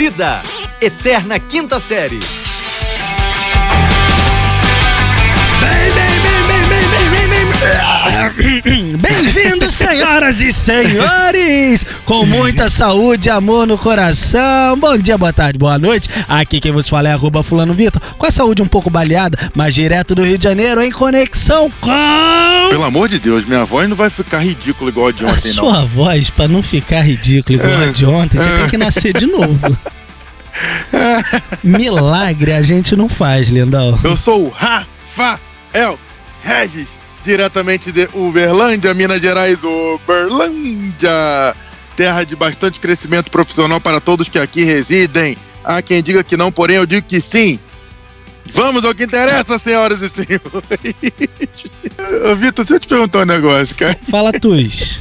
[0.00, 0.42] Vida,
[0.80, 2.20] Eterna Quinta Série.
[5.60, 7.99] Bem, bem, bem, bem, bem, bem, bem, bem.
[9.00, 11.86] Bem-vindos, senhoras e senhores!
[12.04, 14.76] Com muita saúde e amor no coração.
[14.78, 16.10] Bom dia, boa tarde, boa noite.
[16.28, 19.74] Aqui quem vos fala é arroba fulano Vitor, com a saúde um pouco baleada, mas
[19.74, 21.90] direto do Rio de Janeiro, em conexão com...
[22.68, 25.48] Pelo amor de Deus, minha voz não vai ficar ridícula igual a de A ontem,
[25.48, 25.54] não.
[25.54, 29.24] sua voz, pra não ficar ridículo igual a de ontem, você tem que nascer de
[29.26, 29.58] novo.
[31.64, 33.98] Milagre a gente não faz, lindão.
[34.04, 35.98] Eu sou o Rafael
[36.44, 41.10] Regis, diretamente de Uberlândia, Minas Gerais, Uberlândia.
[41.96, 45.36] Terra de bastante crescimento profissional para todos que aqui residem.
[45.62, 47.58] Há quem diga que não, porém eu digo que sim.
[48.52, 50.42] Vamos ao que interessa, senhoras e senhores.
[52.36, 53.96] Vitor, deixa eu te perguntar um negócio, cara.
[54.10, 55.00] Fala tus.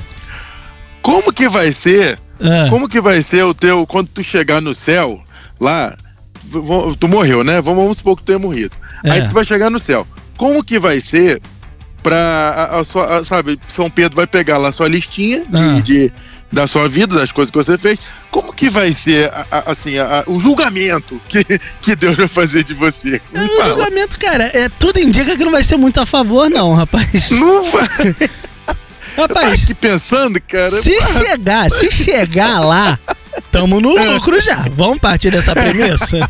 [1.02, 4.76] Como que vai ser Ah, Como que vai ser o teu quando tu chegar no
[4.76, 5.22] céu
[5.60, 5.96] lá?
[7.00, 7.62] Tu morreu, né?
[7.62, 8.76] Vamos, vamos supor que tu tenha morrido.
[9.04, 9.12] É.
[9.12, 10.06] Aí tu vai chegar no céu.
[10.38, 11.42] Como que vai ser
[12.04, 15.58] pra a, a sua, a- sabe, São Pedro vai pegar lá a sua listinha de,
[15.58, 15.82] Ah.
[15.82, 16.14] de-
[16.52, 18.00] da sua vida, das coisas que você fez.
[18.32, 19.32] Como que vai ser
[19.68, 19.94] assim
[20.28, 21.44] o julgamento que,
[21.82, 23.22] que Deus vai fazer de você?
[23.32, 23.70] Me o fala.
[23.76, 27.30] julgamento, cara, é, tudo indica que não vai ser muito a favor, não, rapaz.
[27.38, 27.88] Não vai.
[29.18, 30.70] Rapaz, aqui pensando, cara.
[30.70, 32.98] se chegar, se chegar lá,
[33.52, 34.66] tamo no lucro já.
[34.76, 36.30] Vamos partir dessa premissa?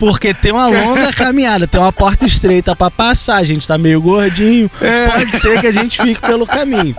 [0.00, 4.00] Porque tem uma longa caminhada, tem uma porta estreita pra passar, a gente tá meio
[4.00, 5.06] gordinho, É.
[5.08, 6.96] pode ser que a gente fique pelo caminho.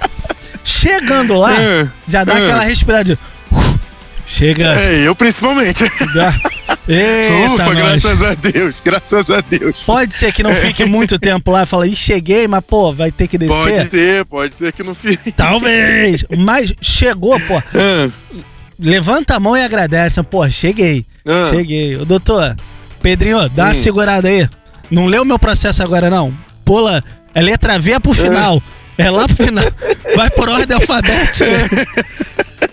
[0.63, 1.89] Chegando lá, É.
[2.07, 2.43] já dá É.
[2.43, 3.17] aquela respirada.
[4.27, 4.73] Chega.
[4.79, 5.83] É, eu principalmente.
[6.13, 6.33] dá-
[6.87, 7.75] Eita, Ufa, nós.
[8.03, 9.83] graças a Deus, graças a Deus.
[9.83, 13.11] Pode ser que não fique muito tempo lá e fala, ih, cheguei, mas pô, vai
[13.11, 13.53] ter que descer.
[13.87, 15.31] Pode ser, pode ser que não fique.
[15.31, 16.23] Talvez.
[16.37, 17.57] Mas chegou, pô.
[17.57, 18.09] Ah,
[18.79, 20.21] Levanta a mão e agradece.
[20.23, 21.05] Pô, cheguei.
[21.25, 21.49] ah.
[21.51, 21.97] Cheguei.
[21.97, 22.55] Ô, doutor,
[23.01, 23.75] Pedrinho, dá uma Hum.
[23.75, 24.47] segurada aí.
[24.89, 26.33] Não leu meu processo agora, não.
[26.65, 27.03] Pula.
[27.33, 28.61] É letra V é pro final.
[28.97, 29.63] É lá pro final.
[30.15, 31.45] Vai por ordem alfabética.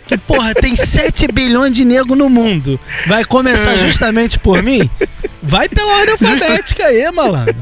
[0.07, 2.79] Que, porra, tem 7 bilhões de nego no mundo.
[3.07, 3.79] Vai começar É.
[3.87, 4.89] justamente por mim?
[5.43, 7.55] Vai pela ordem alfabética aí, malandro.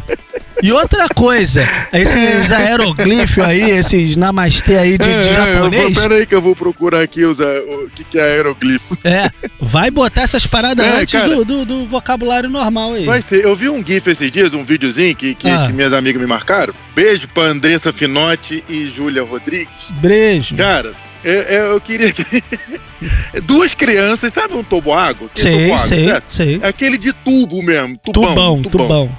[0.63, 1.63] E outra coisa,
[1.93, 5.83] esses aeroglifos aí, esses namastê aí de, de É, é, japonês.
[5.95, 8.97] vou, pera aí que eu vou procurar aqui os, o que, que é aeroglifo.
[9.05, 9.31] É,
[9.61, 11.35] vai botar essas paradas É, antes cara.
[11.35, 13.05] do, do, do vocabulário normal aí.
[13.05, 15.67] Vai ser, eu vi um GIF esses dias, um videozinho que, que, Ah.
[15.67, 16.75] que minhas amigas me marcaram.
[16.95, 19.91] Beijo pra Andressa Finotti e Júlia Rodrigues.
[20.01, 20.57] Beijo.
[20.57, 20.93] Cara,
[21.23, 22.25] eu, eu- eu queria que.
[23.45, 25.29] Duas crianças, sabe um toboágua?
[25.35, 26.25] Que é toboágua, certo?
[26.33, 26.59] sei.
[26.63, 28.23] É Aquele de tubo mesmo, tubão.
[28.31, 29.19] Tubão, tubão.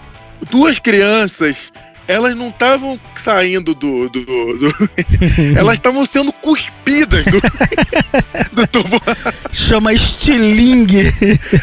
[0.50, 1.72] Duas crianças,
[2.08, 4.10] elas não estavam saindo do.
[4.10, 4.90] do- do-
[5.58, 7.42] elas estavam sendo cuspidas do,
[8.54, 9.02] do tubo.
[9.52, 11.12] Chama estilingue.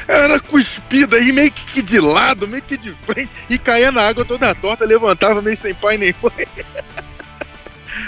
[0.07, 4.25] Era cuspida aí meio que de lado, meio que de frente, e caía na água
[4.25, 6.47] toda torta, levantava meio sem pai nem mãe.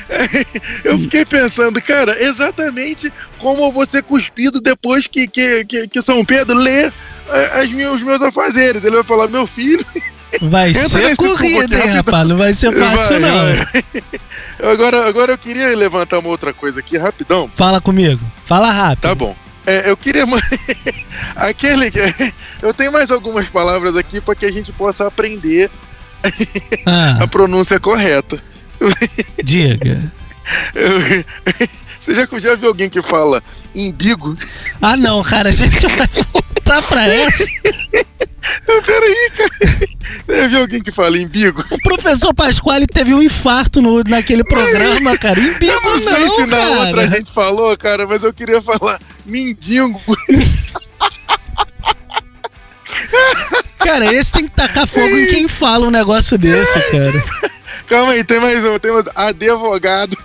[0.85, 6.03] Eu fiquei pensando, cara, exatamente como eu vou ser cuspido depois que, que, que, que
[6.03, 6.93] São Pedro lê eh,
[7.61, 8.85] as os meus afazeres.
[8.85, 9.85] Ele vai falar, meu filho,
[10.43, 12.29] Vai Entra ser corrida, hein, rapaz?
[12.29, 13.31] Não vai ser fácil, Vai, não.
[13.57, 14.73] vai.
[14.73, 17.51] Agora, agora eu queria levantar uma outra coisa aqui, rapidão.
[17.55, 18.21] Fala comigo.
[18.45, 19.01] Fala rápido.
[19.03, 19.37] Tá bom.
[19.67, 20.25] É, eu queria.
[21.37, 21.91] Aquele.
[21.91, 22.33] que-
[22.63, 25.71] Eu tenho mais algumas palavras aqui para que a gente possa aprender
[26.87, 28.39] Ah, a pronúncia correta.
[29.43, 30.13] diga.
[30.75, 31.25] Eu-
[31.99, 33.43] Você já, já viu alguém que fala
[33.75, 34.37] imbigo?
[34.81, 37.45] Ah, não, cara, a gente vai voltar pra essa.
[38.85, 39.89] Peraí, cara.
[40.27, 41.65] Viu alguém que fala imbigo?
[41.71, 45.39] O professor Pasquale teve um infarto no, naquele programa, cara.
[45.39, 46.81] Embigo Eu não sei se na cara.
[46.81, 50.01] outra a gente falou, cara, mas eu queria falar mindingo.
[53.79, 57.25] Cara, esse tem que tacar fogo em quem fala um negócio desse, cara.
[57.87, 60.17] Calma aí, tem mais um, tem mais advogado.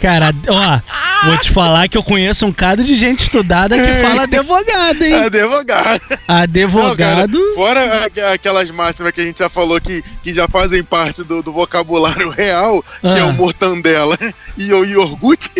[0.00, 0.80] Cara, ó,
[1.24, 5.14] vou te falar que eu conheço um cadro de gente estudada que fala advogado, hein?
[5.24, 6.00] Advogado.
[6.28, 7.38] Advogado.
[7.38, 11.22] Não, cara, fora aquelas máximas que a gente já falou que, que já fazem parte
[11.22, 13.26] do, do vocabulário real, que é Ah.
[13.26, 14.16] o mortandela
[14.56, 15.50] e o iogurte.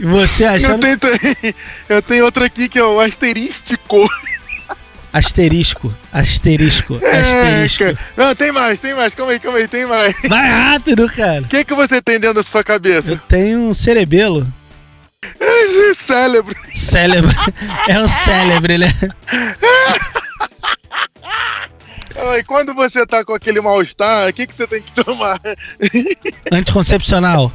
[0.00, 0.80] Você Eu achando.
[0.80, 0.98] tenho,
[1.88, 3.96] eu tenho outra aqui que é o asterístico.
[5.14, 7.84] Asterisco, asterisco, É, asterisco.
[7.84, 7.98] cara.
[8.16, 9.14] Não, tem mais, tem mais.
[9.14, 10.12] Calma aí, calma aí, tem mais.
[10.28, 11.42] Vai rápido, cara.
[11.42, 13.22] O que, que você tem dentro da sua Eu cabeça?
[13.28, 14.44] tenho um cerebelo.
[15.94, 16.54] Cérebro.
[16.74, 17.32] Célebre.
[17.88, 18.88] É um célebre, né?
[22.38, 25.38] E quando você tá com aquele mal-estar, o que, que você tem que tomar?
[26.50, 27.52] Anticoncepcional.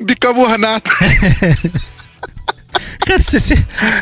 [0.00, 0.90] Bicarbonato.
[3.08, 3.38] Cara, você,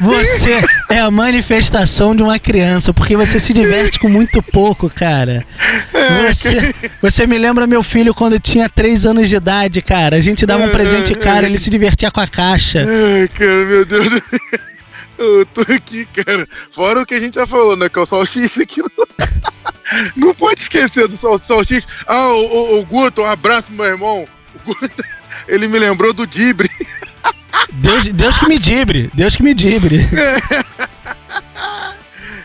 [0.01, 0.61] você-
[0.91, 5.45] é a manifestação de uma criança, porque você se diverte com muito pouco, cara.
[6.29, 10.17] Você, você me lembra meu filho quando tinha 3 anos de idade, cara.
[10.17, 12.85] A gente dava um presente cara, ele se divertia com a caixa.
[12.87, 14.09] Ai, cara, meu Deus.
[15.19, 16.47] Eu tô aqui, cara.
[16.71, 17.89] Fora o que a gente já falou, né?
[17.89, 18.83] Que é o salsicha aqui.
[20.15, 21.87] Não pode esquecer do sal, salsicha.
[22.07, 22.45] Ah, o,
[22.77, 24.27] o, o Guto, um abraço, meu irmão.
[24.55, 25.05] O Guto,
[25.49, 26.69] ele me lembrou do Dibre.
[27.73, 30.07] Deus, Deus que me dibre, Deus que me dibre.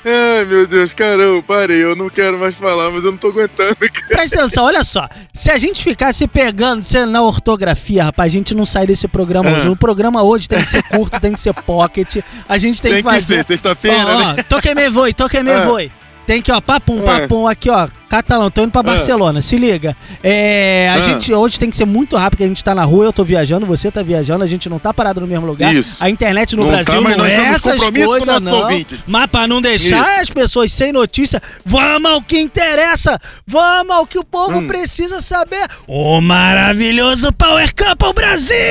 [0.03, 1.83] Ai, meu Deus, caramba, parei.
[1.83, 4.07] Eu não quero mais falar, mas eu não tô aguentando, cara.
[4.07, 5.07] Presta atenção, olha só.
[5.31, 9.49] Se a gente ficasse pegando se na ortografia, rapaz, a gente não sai desse programa
[9.49, 9.53] Ah.
[9.53, 9.69] hoje.
[9.69, 12.17] O programa hoje tem que ser curto, tem que ser pocket.
[12.49, 13.35] A gente tem, Tem que que fazer.
[13.35, 14.43] ser, sexta-feira, ó, né?
[14.49, 15.65] toque me voi, toque me Ah.
[15.65, 15.91] voi.
[16.25, 17.21] Tem que, ó, papum, Ah.
[17.21, 17.87] papum, aqui, ó.
[18.07, 19.95] Catalão, tô indo pra Barcelona, se liga.
[20.21, 20.99] É, a Ah.
[21.01, 23.23] gente hoje tem que ser muito rápido, porque a gente tá na rua, eu tô
[23.23, 25.73] viajando, você tá viajando, a gente não tá parado no mesmo lugar.
[25.73, 25.95] Isso.
[25.99, 28.61] A internet no Não Brasil tá, não é essas coisas, não.
[28.63, 28.99] ouvintes.
[29.07, 33.17] Mas pra não deixar as pessoas sem notícia, vamos ao que interessa,
[33.47, 34.67] vamos ao que o povo Hum.
[34.67, 35.65] precisa saber.
[35.87, 38.55] O maravilhoso Power Couple Brasil!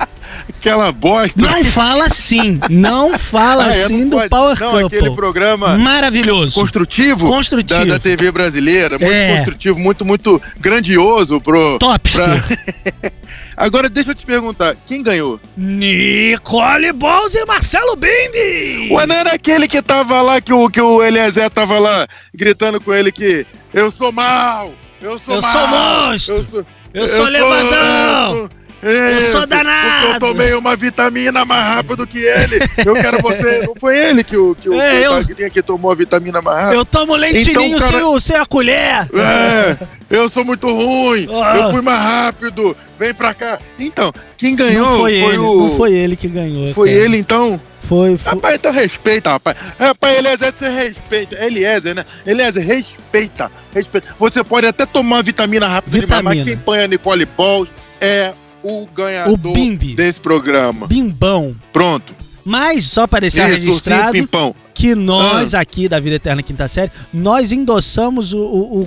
[0.58, 1.40] Aquela bosta.
[1.40, 4.28] não fala assim, não fala Ah, assim do pode.
[4.28, 4.86] Power Não, Couple.
[4.86, 6.54] aquele programa Maravilhoso.
[6.58, 7.80] construtivo, Construtivo.
[7.86, 9.36] Da, da TV brasileira, muito É.
[9.36, 11.78] construtivo, muito, muito grandioso pro.
[11.78, 12.24] Topster.
[12.24, 13.10] pra-
[13.56, 15.38] Agora deixa eu te perguntar, quem ganhou?
[15.56, 18.88] Nicole Balls e Marcelo Bimbi!
[18.90, 22.80] Ué, não era aquele que tava lá, que o, que o Eliezer tava lá gritando
[22.80, 24.72] com ele que eu sou mal!
[25.00, 25.52] Eu sou Eu mal!
[25.52, 26.36] sou monstro!
[26.36, 28.32] Eu sou, Eu sou levadão!
[28.32, 28.50] Eu sou,
[28.82, 30.00] isso, sou danado!
[30.00, 32.58] Porque eu tomei uma vitamina mais rápido que ele!
[32.84, 33.64] Eu quero você!
[33.66, 36.78] Não foi ele que o, que o É, eu- que tomou a vitamina mais rápido?
[36.78, 39.06] Eu tomo leitinho Então, cara- sem, sem a colher!
[39.14, 39.76] É,
[40.08, 41.56] eu sou muito ruim, Ah.
[41.58, 43.58] eu fui mais rápido, vem pra cá.
[43.78, 45.68] Então, quem ganhou não foi, ele, o.
[45.68, 46.72] não foi ele que ganhou.
[46.74, 47.00] foi cara.
[47.04, 47.60] ele, então?
[47.82, 48.34] Foi, foi.
[48.34, 49.56] Rapaz, então respeita, rapaz.
[49.78, 51.44] Rapaz, Eliezer, você respeita.
[51.44, 52.04] Eliezer, né?
[52.24, 53.50] Eliezer, respeita.
[53.74, 54.08] Respeita.
[54.18, 57.68] Você pode até tomar vitamina rápido demais, mas quem põe a Nicole Balls
[58.00, 59.94] é o ganhador O Bimbi.
[59.94, 60.86] desse programa.
[60.86, 61.54] Bimbão.
[61.72, 62.14] Pronto.
[62.44, 64.54] Mas, só para deixar Isso, sim, registrado, pimpão.
[64.74, 65.60] que nós Ah.
[65.60, 68.80] aqui da Vida Eterna Quinta Série, nós endossamos o, o,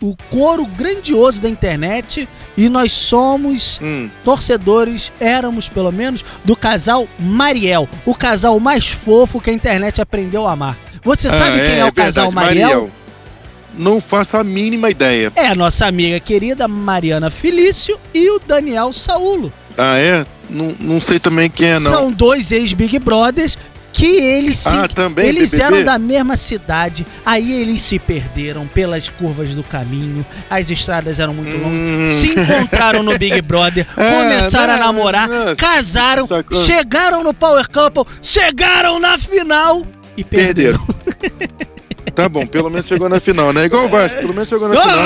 [0.00, 2.26] o, o coro grandioso da internet
[2.56, 4.08] e nós somos Hum.
[4.24, 7.86] torcedores, éramos pelo menos, do casal Mariel.
[8.06, 10.76] O casal mais fofo que a internet aprendeu a amar.
[11.04, 12.90] Você sabe Ah, quem é, o casal verdade, Mariel?
[13.76, 15.32] Não faço a mínima ideia.
[15.36, 19.52] É a nossa amiga querida Mariana Felício e o Daniel Saulo.
[19.76, 20.24] Ah, é?
[20.48, 21.90] Não, não sei também quem é, não.
[21.90, 23.58] São dois ex-Big Brothers
[23.92, 25.62] que eles se Ah, também, eles BBB?
[25.76, 31.32] eram da mesma cidade, aí eles se perderam pelas curvas do caminho, as estradas eram
[31.32, 32.08] muito longas, Hum.
[32.08, 36.58] se encontraram no Big Brother, É, começaram a não, namorar, não, casaram, sacou.
[36.58, 39.82] chegaram no Power Couple, chegaram na final
[40.16, 40.80] e perderam.
[41.20, 41.54] Perderam.
[42.14, 43.64] Tá bom, pelo menos chegou na final, né?
[43.64, 44.98] Igual o Vasco, pelo menos chegou na Ô, final.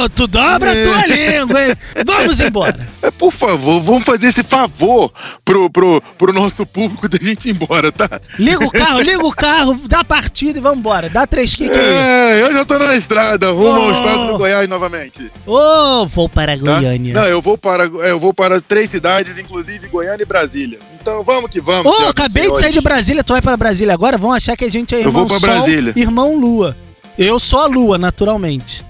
[0.00, 1.38] ô, ô, tu dobra a tua É.
[1.38, 1.74] língua, hein?
[2.04, 2.88] Vamos embora.
[3.02, 5.12] É, por favor, vamos fazer esse favor
[5.44, 8.08] pro, pro, pro nosso público da gente ir embora, tá?
[8.38, 11.10] Liga o carro, liga o carro, dá partida e vamos embora.
[11.10, 11.84] Dá três kicks aí.
[11.84, 13.82] É, eu já tô na estrada, rumo Oh.
[13.86, 15.32] ao estado do Goiás novamente.
[15.44, 16.62] Ô, vou para Tá?
[16.78, 17.12] Goiânia.
[17.12, 20.78] Não, eu vou para eu vou para três cidades, inclusive Goiânia e Brasília.
[21.02, 21.92] Então vamos que vamos.
[21.92, 24.16] Ô, e acabei de sair de Brasília, tu vai pra Brasília agora?
[24.16, 25.92] Vão achar que a gente é Eu irmão vou pra Sol, Brasília.
[25.96, 26.76] irmão Lua.
[27.18, 28.86] Eu sou a Lua, naturalmente.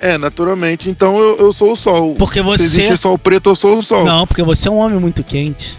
[0.00, 0.90] É, naturalmente.
[0.90, 2.16] Então eu, eu sou o sol.
[2.18, 2.64] Porque Se você...
[2.64, 4.04] existe sol preto, eu sou o sol.
[4.04, 5.78] Não, porque você é um homem muito quente.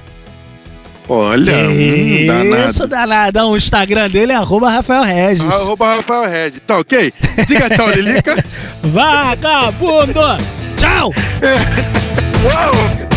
[1.09, 2.69] Olha, hum, danado.
[2.69, 3.51] Isso, danadão.
[3.51, 5.45] O Instagram dele é arroba Rafael Regis.
[5.45, 6.51] Arroba Rafael Red.
[6.65, 7.13] Tá ok?
[7.45, 8.43] Diga tchau, Lilica.
[8.83, 10.21] Vagabundo!
[10.77, 11.11] Tchau!
[12.43, 13.16] Uau!